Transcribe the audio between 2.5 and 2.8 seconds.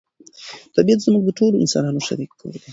دی.